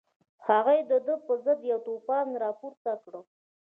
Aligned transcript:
هغوی 0.47 0.79
د 0.89 0.91
ده 1.05 1.15
په 1.25 1.33
ضد 1.45 1.59
یو 1.71 1.79
توپان 1.87 2.27
راپورته 2.43 2.91
کړ. 3.03 3.13